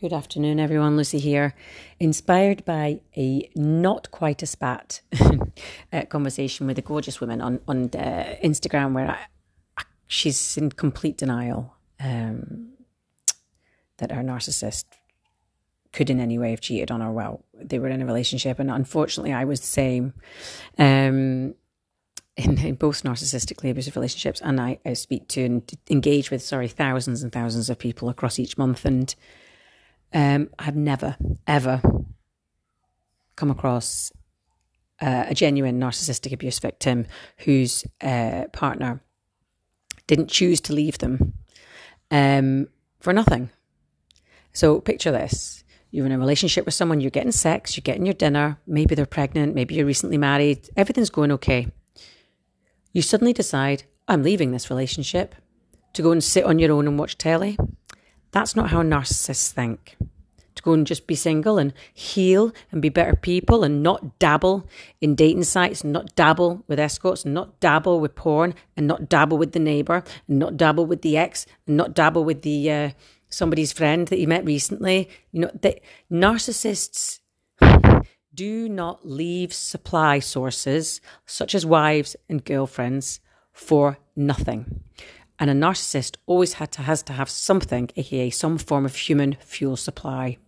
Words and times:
Good 0.00 0.12
afternoon, 0.12 0.60
everyone. 0.60 0.96
Lucy 0.96 1.18
here, 1.18 1.56
inspired 1.98 2.64
by 2.64 3.00
a 3.16 3.50
not 3.56 4.12
quite 4.12 4.44
a 4.44 4.46
spat 4.46 5.00
uh, 5.92 6.04
conversation 6.04 6.68
with 6.68 6.78
a 6.78 6.82
gorgeous 6.82 7.20
woman 7.20 7.40
on 7.40 7.58
on 7.66 7.86
uh, 7.86 8.36
Instagram, 8.44 8.92
where 8.92 9.18
I, 9.76 9.82
she's 10.06 10.56
in 10.56 10.70
complete 10.70 11.18
denial 11.18 11.74
um, 11.98 12.74
that 13.96 14.12
her 14.12 14.22
narcissist 14.22 14.84
could 15.92 16.10
in 16.10 16.20
any 16.20 16.38
way 16.38 16.52
have 16.52 16.60
cheated 16.60 16.92
on 16.92 17.00
her. 17.00 17.10
Well, 17.10 17.44
they 17.52 17.80
were 17.80 17.88
in 17.88 18.00
a 18.00 18.06
relationship, 18.06 18.60
and 18.60 18.70
unfortunately, 18.70 19.32
I 19.32 19.46
was 19.46 19.58
the 19.58 19.66
same. 19.66 20.14
Um, 20.78 21.56
in, 22.36 22.56
in, 22.58 22.76
both 22.76 23.02
narcissistically 23.02 23.68
abusive 23.68 23.96
relationships, 23.96 24.40
and 24.42 24.60
I, 24.60 24.78
I 24.86 24.92
speak 24.92 25.26
to 25.30 25.42
and 25.42 25.72
engage 25.90 26.30
with, 26.30 26.40
sorry, 26.40 26.68
thousands 26.68 27.24
and 27.24 27.32
thousands 27.32 27.68
of 27.68 27.80
people 27.80 28.08
across 28.08 28.38
each 28.38 28.56
month, 28.56 28.84
and 28.84 29.12
um, 30.12 30.50
I've 30.58 30.76
never, 30.76 31.16
ever 31.46 31.82
come 33.36 33.50
across 33.50 34.12
uh, 35.00 35.26
a 35.28 35.34
genuine 35.34 35.78
narcissistic 35.78 36.32
abuse 36.32 36.58
victim 36.58 37.06
whose 37.38 37.84
uh, 38.00 38.44
partner 38.52 39.00
didn't 40.06 40.28
choose 40.28 40.60
to 40.62 40.72
leave 40.72 40.98
them 40.98 41.34
um, 42.10 42.68
for 42.98 43.12
nothing. 43.12 43.50
So 44.52 44.80
picture 44.80 45.12
this. 45.12 45.62
You're 45.90 46.06
in 46.06 46.12
a 46.12 46.18
relationship 46.18 46.64
with 46.64 46.74
someone, 46.74 47.00
you're 47.00 47.10
getting 47.10 47.32
sex, 47.32 47.76
you're 47.76 47.82
getting 47.82 48.04
your 48.04 48.14
dinner, 48.14 48.58
maybe 48.66 48.94
they're 48.94 49.06
pregnant, 49.06 49.54
maybe 49.54 49.74
you're 49.74 49.86
recently 49.86 50.18
married, 50.18 50.68
everything's 50.76 51.10
going 51.10 51.32
okay. 51.32 51.68
You 52.92 53.00
suddenly 53.00 53.32
decide, 53.32 53.84
I'm 54.06 54.22
leaving 54.22 54.50
this 54.50 54.68
relationship 54.68 55.34
to 55.94 56.02
go 56.02 56.10
and 56.10 56.22
sit 56.22 56.44
on 56.44 56.58
your 56.58 56.72
own 56.72 56.86
and 56.86 56.98
watch 56.98 57.16
telly. 57.16 57.56
That's 58.32 58.54
not 58.54 58.70
how 58.70 58.82
narcissists 58.82 59.50
think. 59.50 59.96
To 60.54 60.62
go 60.62 60.72
and 60.72 60.86
just 60.86 61.06
be 61.06 61.14
single 61.14 61.56
and 61.56 61.72
heal 61.94 62.52
and 62.72 62.82
be 62.82 62.88
better 62.88 63.14
people 63.14 63.62
and 63.62 63.82
not 63.82 64.18
dabble 64.18 64.66
in 65.00 65.14
dating 65.14 65.44
sites 65.44 65.82
and 65.82 65.92
not 65.92 66.16
dabble 66.16 66.64
with 66.66 66.80
escorts 66.80 67.24
and 67.24 67.32
not 67.32 67.60
dabble 67.60 68.00
with 68.00 68.16
porn 68.16 68.54
and 68.76 68.88
not 68.88 69.08
dabble 69.08 69.38
with 69.38 69.52
the 69.52 69.60
neighbor 69.60 70.02
and 70.26 70.38
not 70.38 70.56
dabble 70.56 70.84
with 70.84 71.02
the 71.02 71.16
ex 71.16 71.46
and 71.66 71.76
not 71.76 71.94
dabble 71.94 72.24
with 72.24 72.42
the 72.42 72.70
uh, 72.72 72.90
somebody's 73.28 73.72
friend 73.72 74.08
that 74.08 74.18
you 74.18 74.26
met 74.26 74.44
recently. 74.44 75.08
You 75.30 75.42
know, 75.42 75.50
narcissists 76.10 77.20
do 78.34 78.68
not 78.68 79.06
leave 79.06 79.52
supply 79.52 80.18
sources 80.18 81.00
such 81.26 81.54
as 81.54 81.64
wives 81.66 82.16
and 82.28 82.44
girlfriends 82.44 83.20
for 83.52 83.98
nothing. 84.14 84.80
And 85.38 85.50
a 85.50 85.54
narcissist 85.54 86.16
always 86.26 86.54
had 86.54 86.72
to, 86.72 86.82
has 86.82 87.02
to 87.04 87.12
have 87.12 87.30
something, 87.30 87.90
aka 87.96 88.30
some 88.30 88.58
form 88.58 88.84
of 88.84 88.96
human 88.96 89.36
fuel 89.40 89.76
supply. 89.76 90.38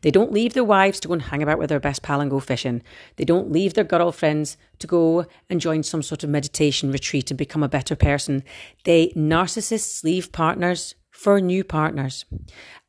They 0.00 0.10
don't 0.10 0.32
leave 0.32 0.54
their 0.54 0.64
wives 0.64 1.00
to 1.00 1.08
go 1.08 1.14
and 1.14 1.22
hang 1.22 1.42
about 1.42 1.58
with 1.58 1.68
their 1.68 1.80
best 1.80 2.02
pal 2.02 2.20
and 2.20 2.30
go 2.30 2.40
fishing. 2.40 2.82
They 3.16 3.24
don't 3.24 3.52
leave 3.52 3.74
their 3.74 3.84
girlfriends 3.84 4.56
to 4.80 4.86
go 4.86 5.26
and 5.48 5.60
join 5.60 5.82
some 5.82 6.02
sort 6.02 6.24
of 6.24 6.30
meditation 6.30 6.90
retreat 6.90 7.30
and 7.30 7.38
become 7.38 7.62
a 7.62 7.68
better 7.68 7.96
person. 7.96 8.42
They 8.84 9.08
narcissists 9.10 10.02
leave 10.04 10.32
partners 10.32 10.94
for 11.10 11.40
new 11.40 11.64
partners. 11.64 12.24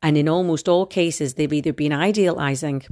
And 0.01 0.17
in 0.17 0.29
almost 0.29 0.69
all 0.69 0.85
cases, 0.85 1.33
they've 1.33 1.51
either 1.51 1.73
been 1.73 1.93
idealizing 1.93 2.83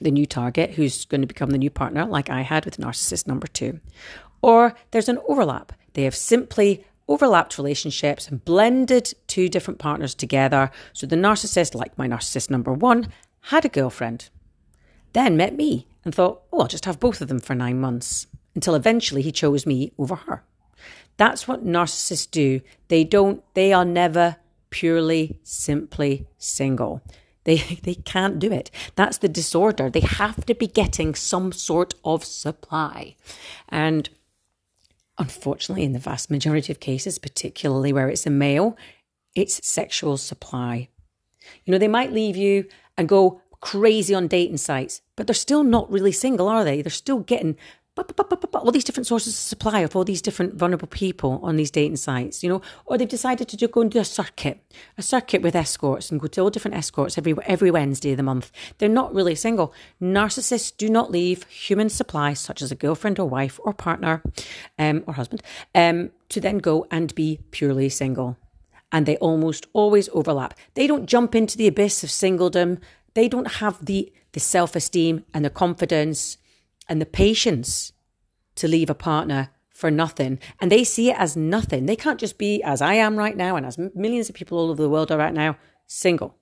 the 0.00 0.10
new 0.10 0.26
target 0.26 0.72
who's 0.72 1.04
going 1.04 1.20
to 1.20 1.26
become 1.26 1.50
the 1.50 1.58
new 1.58 1.70
partner, 1.70 2.04
like 2.04 2.30
I 2.30 2.42
had 2.42 2.64
with 2.64 2.78
narcissist 2.78 3.26
number 3.26 3.46
two, 3.46 3.80
or 4.42 4.74
there's 4.90 5.08
an 5.08 5.18
overlap. 5.28 5.72
They 5.92 6.02
have 6.04 6.16
simply 6.16 6.84
overlapped 7.08 7.58
relationships 7.58 8.28
and 8.28 8.44
blended 8.44 9.12
two 9.26 9.48
different 9.48 9.78
partners 9.78 10.14
together. 10.14 10.70
So 10.92 11.06
the 11.06 11.16
narcissist, 11.16 11.74
like 11.74 11.96
my 11.98 12.08
narcissist 12.08 12.50
number 12.50 12.72
one, 12.72 13.08
had 13.46 13.64
a 13.64 13.68
girlfriend, 13.68 14.28
then 15.12 15.36
met 15.36 15.56
me 15.56 15.86
and 16.04 16.14
thought, 16.14 16.42
oh, 16.52 16.60
I'll 16.60 16.68
just 16.68 16.84
have 16.84 17.00
both 17.00 17.20
of 17.20 17.28
them 17.28 17.40
for 17.40 17.54
nine 17.54 17.80
months 17.80 18.26
until 18.54 18.74
eventually 18.74 19.22
he 19.22 19.32
chose 19.32 19.66
me 19.66 19.92
over 19.98 20.16
her. 20.16 20.44
That's 21.16 21.46
what 21.46 21.64
narcissists 21.64 22.30
do. 22.30 22.60
They 22.88 23.04
don't, 23.04 23.42
they 23.54 23.72
are 23.72 23.84
never 23.84 24.36
purely, 24.70 25.38
simply 25.42 26.26
single. 26.38 27.02
They, 27.44 27.56
they 27.82 27.94
can't 27.94 28.38
do 28.38 28.52
it. 28.52 28.70
That's 28.96 29.18
the 29.18 29.28
disorder. 29.28 29.90
They 29.90 30.00
have 30.00 30.44
to 30.46 30.54
be 30.54 30.66
getting 30.66 31.14
some 31.14 31.52
sort 31.52 31.94
of 32.04 32.24
supply. 32.24 33.16
And 33.68 34.08
unfortunately, 35.22 35.84
in 35.84 35.92
the 35.92 35.98
vast 35.98 36.30
majority 36.30 36.72
of 36.72 36.80
cases, 36.80 37.18
particularly 37.18 37.92
where 37.92 38.08
it's 38.08 38.26
a 38.26 38.30
male, 38.30 38.76
it's 39.34 39.66
sexual 39.66 40.16
supply. 40.16 40.88
You 41.64 41.72
know, 41.72 41.78
they 41.78 41.88
might 41.88 42.12
leave 42.12 42.36
you 42.36 42.66
and 42.98 43.08
go 43.08 43.40
crazy 43.60 44.14
on 44.14 44.26
dating 44.26 44.56
sites, 44.56 45.00
but 45.16 45.26
they're 45.26 45.34
still 45.34 45.62
not 45.62 45.90
really 45.90 46.12
single, 46.12 46.48
are 46.48 46.64
they? 46.64 46.82
They're 46.82 46.90
still 46.90 47.20
getting 47.20 47.56
all 47.96 48.72
these 48.72 48.84
different 48.84 49.06
sources 49.06 49.34
of 49.34 49.38
supply 49.38 49.80
of 49.80 49.94
all 49.94 50.04
these 50.04 50.22
different 50.22 50.54
vulnerable 50.54 50.88
people 50.88 51.40
on 51.42 51.56
these 51.56 51.70
dating 51.70 51.96
sites, 51.96 52.42
you 52.42 52.48
know, 52.48 52.62
or 52.86 52.96
they've 52.96 53.08
decided 53.08 53.48
to 53.48 53.68
go 53.68 53.82
and 53.82 53.90
do 53.90 53.98
a 53.98 54.04
circuit, 54.04 54.64
a 54.96 55.02
circuit 55.02 55.42
with 55.42 55.54
escorts 55.54 56.10
and 56.10 56.20
go 56.20 56.26
to 56.26 56.40
all 56.40 56.50
different 56.50 56.76
escorts 56.76 57.18
every 57.18 57.34
every 57.44 57.70
Wednesday 57.70 58.12
of 58.12 58.16
the 58.16 58.22
month. 58.22 58.50
They're 58.78 58.88
not 58.88 59.14
really 59.14 59.34
single. 59.34 59.74
Narcissists 60.00 60.74
do 60.76 60.88
not 60.88 61.10
leave 61.10 61.44
human 61.44 61.90
supply, 61.90 62.32
such 62.32 62.62
as 62.62 62.72
a 62.72 62.76
girlfriend 62.76 63.18
or 63.18 63.28
wife 63.28 63.60
or 63.62 63.74
partner, 63.74 64.22
um, 64.78 65.04
or 65.06 65.14
husband, 65.14 65.42
um, 65.74 66.10
to 66.30 66.40
then 66.40 66.58
go 66.58 66.86
and 66.90 67.14
be 67.14 67.40
purely 67.50 67.90
single. 67.90 68.38
And 68.90 69.04
they 69.06 69.16
almost 69.18 69.66
always 69.72 70.08
overlap. 70.12 70.54
They 70.74 70.86
don't 70.86 71.06
jump 71.06 71.34
into 71.34 71.58
the 71.58 71.66
abyss 71.66 72.04
of 72.04 72.10
singledom. 72.10 72.80
They 73.14 73.28
don't 73.28 73.52
have 73.60 73.84
the 73.84 74.12
the 74.32 74.40
self 74.40 74.74
esteem 74.74 75.24
and 75.34 75.44
the 75.44 75.50
confidence 75.50 76.38
and 76.88 77.00
the 77.00 77.06
patience 77.06 77.92
to 78.56 78.68
leave 78.68 78.90
a 78.90 78.94
partner 78.94 79.50
for 79.70 79.90
nothing. 79.90 80.38
And 80.60 80.70
they 80.70 80.84
see 80.84 81.10
it 81.10 81.16
as 81.18 81.36
nothing. 81.36 81.86
They 81.86 81.96
can't 81.96 82.20
just 82.20 82.38
be, 82.38 82.62
as 82.62 82.80
I 82.82 82.94
am 82.94 83.16
right 83.16 83.36
now, 83.36 83.56
and 83.56 83.66
as 83.66 83.78
millions 83.94 84.28
of 84.28 84.34
people 84.34 84.58
all 84.58 84.70
over 84.70 84.82
the 84.82 84.88
world 84.88 85.10
are 85.10 85.18
right 85.18 85.34
now, 85.34 85.56
single. 85.86 86.36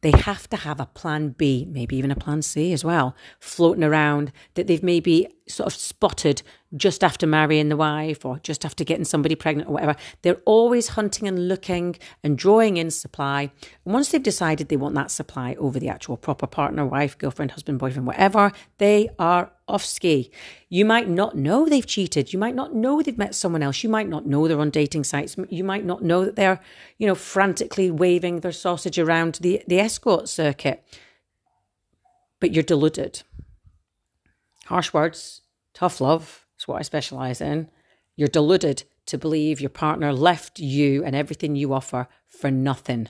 They 0.00 0.12
have 0.12 0.48
to 0.50 0.56
have 0.56 0.80
a 0.80 0.86
plan 0.86 1.30
B, 1.30 1.66
maybe 1.68 1.96
even 1.96 2.10
a 2.10 2.16
plan 2.16 2.42
C 2.42 2.72
as 2.72 2.84
well, 2.84 3.16
floating 3.40 3.82
around 3.82 4.32
that 4.54 4.66
they've 4.66 4.82
maybe 4.82 5.28
sort 5.48 5.66
of 5.66 5.74
spotted 5.74 6.42
just 6.76 7.02
after 7.02 7.26
marrying 7.26 7.70
the 7.70 7.76
wife 7.76 8.24
or 8.24 8.38
just 8.40 8.64
after 8.64 8.84
getting 8.84 9.04
somebody 9.04 9.34
pregnant 9.34 9.68
or 9.68 9.72
whatever. 9.72 9.96
They're 10.22 10.40
always 10.44 10.88
hunting 10.88 11.26
and 11.26 11.48
looking 11.48 11.96
and 12.22 12.36
drawing 12.36 12.76
in 12.76 12.90
supply. 12.90 13.50
And 13.84 13.94
once 13.94 14.10
they've 14.10 14.22
decided 14.22 14.68
they 14.68 14.76
want 14.76 14.94
that 14.96 15.10
supply 15.10 15.54
over 15.58 15.80
the 15.80 15.88
actual 15.88 16.16
proper 16.16 16.46
partner, 16.46 16.84
wife, 16.84 17.16
girlfriend, 17.16 17.52
husband, 17.52 17.78
boyfriend, 17.78 18.06
whatever, 18.06 18.52
they 18.76 19.08
are 19.18 19.50
off 19.66 19.84
ski. 19.84 20.30
You 20.68 20.84
might 20.84 21.08
not 21.08 21.36
know 21.36 21.66
they've 21.66 21.86
cheated. 21.86 22.32
You 22.32 22.38
might 22.38 22.54
not 22.54 22.74
know 22.74 23.00
they've 23.00 23.16
met 23.16 23.34
someone 23.34 23.62
else. 23.62 23.82
You 23.82 23.88
might 23.88 24.08
not 24.08 24.26
know 24.26 24.46
they're 24.46 24.60
on 24.60 24.70
dating 24.70 25.04
sites. 25.04 25.36
You 25.48 25.64
might 25.64 25.84
not 25.84 26.02
know 26.02 26.24
that 26.24 26.36
they're, 26.36 26.60
you 26.98 27.06
know, 27.06 27.14
frantically 27.14 27.90
waving 27.90 28.40
their 28.40 28.52
sausage 28.52 28.98
around 28.98 29.36
the, 29.36 29.62
the 29.66 29.80
escort 29.80 30.28
circuit. 30.28 30.84
But 32.40 32.52
you're 32.52 32.62
deluded. 32.62 33.22
Harsh 34.66 34.92
words, 34.92 35.40
tough 35.72 36.00
love 36.00 36.44
what 36.68 36.78
I 36.78 36.82
specialize 36.82 37.40
in. 37.40 37.70
You're 38.16 38.28
deluded 38.28 38.84
to 39.06 39.18
believe 39.18 39.60
your 39.60 39.70
partner 39.70 40.12
left 40.12 40.58
you 40.58 41.04
and 41.04 41.16
everything 41.16 41.56
you 41.56 41.72
offer 41.72 42.08
for 42.26 42.50
nothing. 42.50 43.08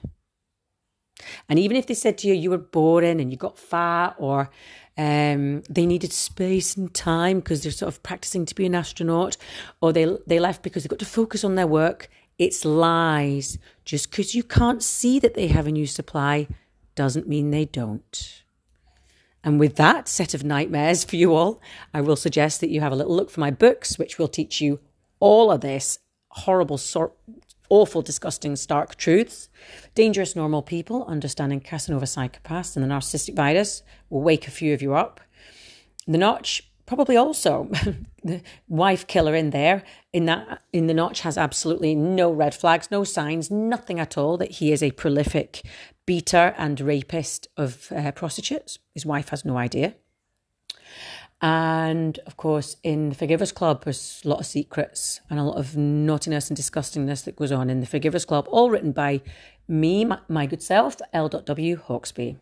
And 1.48 1.58
even 1.58 1.76
if 1.76 1.86
they 1.86 1.94
said 1.94 2.18
to 2.18 2.28
you 2.28 2.34
you 2.34 2.50
were 2.50 2.58
boring 2.58 3.20
and 3.20 3.30
you 3.32 3.36
got 3.36 3.58
fat 3.58 4.14
or 4.18 4.50
um, 4.98 5.62
they 5.70 5.86
needed 5.86 6.12
space 6.12 6.76
and 6.76 6.92
time 6.92 7.38
because 7.38 7.62
they're 7.62 7.72
sort 7.72 7.92
of 7.92 8.02
practicing 8.02 8.44
to 8.46 8.54
be 8.54 8.66
an 8.66 8.74
astronaut, 8.74 9.36
or 9.80 9.92
they 9.92 10.16
they 10.26 10.40
left 10.40 10.62
because 10.62 10.82
they 10.82 10.88
got 10.88 10.98
to 10.98 11.06
focus 11.06 11.44
on 11.44 11.54
their 11.54 11.68
work. 11.68 12.10
It's 12.36 12.64
lies. 12.64 13.58
Just 13.84 14.10
because 14.10 14.34
you 14.34 14.42
can't 14.42 14.82
see 14.82 15.20
that 15.20 15.34
they 15.34 15.46
have 15.46 15.68
a 15.68 15.72
new 15.72 15.86
supply 15.86 16.48
doesn't 16.96 17.28
mean 17.28 17.52
they 17.52 17.64
don't. 17.64 18.42
And 19.48 19.58
with 19.58 19.76
that 19.76 20.08
set 20.08 20.34
of 20.34 20.44
nightmares 20.44 21.04
for 21.04 21.16
you 21.16 21.34
all, 21.34 21.58
I 21.94 22.02
will 22.02 22.16
suggest 22.16 22.60
that 22.60 22.68
you 22.68 22.82
have 22.82 22.92
a 22.92 22.94
little 22.94 23.16
look 23.16 23.30
for 23.30 23.40
my 23.40 23.50
books, 23.50 23.98
which 23.98 24.18
will 24.18 24.28
teach 24.28 24.60
you 24.60 24.78
all 25.20 25.50
of 25.50 25.62
this 25.62 26.00
horrible, 26.28 26.76
sort, 26.76 27.14
awful, 27.70 28.02
disgusting, 28.02 28.56
stark 28.56 28.96
truths. 28.96 29.48
Dangerous 29.94 30.36
Normal 30.36 30.60
People, 30.60 31.06
Understanding 31.06 31.60
Casanova 31.60 32.04
Psychopaths 32.04 32.76
and 32.76 32.84
the 32.84 32.94
Narcissistic 32.94 33.36
Virus 33.36 33.82
will 34.10 34.20
wake 34.20 34.46
a 34.46 34.50
few 34.50 34.74
of 34.74 34.82
you 34.82 34.92
up. 34.92 35.18
The 36.06 36.18
Notch, 36.18 36.67
probably 36.88 37.16
also 37.16 37.68
the 38.24 38.42
wife 38.68 39.06
killer 39.06 39.34
in 39.36 39.50
there. 39.50 39.84
In 40.12 40.24
that, 40.24 40.62
in 40.72 40.86
the 40.88 40.94
Notch 40.94 41.20
has 41.20 41.38
absolutely 41.38 41.94
no 41.94 42.32
red 42.32 42.54
flags, 42.54 42.90
no 42.90 43.04
signs, 43.04 43.50
nothing 43.50 44.00
at 44.00 44.16
all 44.18 44.36
that 44.38 44.52
he 44.52 44.72
is 44.72 44.82
a 44.82 44.90
prolific 44.92 45.62
beater 46.06 46.54
and 46.56 46.80
rapist 46.80 47.46
of 47.56 47.92
uh, 47.92 48.10
prostitutes. 48.12 48.78
His 48.94 49.04
wife 49.04 49.28
has 49.28 49.44
no 49.44 49.58
idea. 49.58 49.94
And 51.40 52.18
of 52.26 52.36
course, 52.36 52.76
in 52.82 53.10
the 53.10 53.14
Forgivers 53.14 53.52
Club, 53.52 53.84
there's 53.84 54.22
a 54.24 54.28
lot 54.28 54.40
of 54.40 54.46
secrets 54.46 55.20
and 55.30 55.38
a 55.38 55.44
lot 55.44 55.58
of 55.58 55.76
naughtiness 55.76 56.48
and 56.48 56.58
disgustingness 56.58 57.22
that 57.24 57.36
goes 57.36 57.52
on 57.52 57.70
in 57.70 57.80
the 57.80 57.86
Forgivers 57.86 58.24
Club, 58.24 58.48
all 58.48 58.70
written 58.70 58.92
by 58.92 59.20
Me, 59.68 60.04
my, 60.06 60.18
my 60.28 60.46
good 60.46 60.62
self, 60.62 60.96
L.W. 61.12 61.76
Hawksby. 61.76 62.38